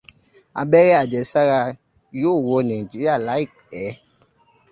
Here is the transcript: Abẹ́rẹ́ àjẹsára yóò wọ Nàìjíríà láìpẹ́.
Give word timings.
Abẹ́rẹ́ 0.61 0.97
àjẹsára 1.01 1.59
yóò 2.21 2.35
wọ 2.47 2.57
Nàìjíríà 2.67 3.15
láìpẹ́. 3.27 3.89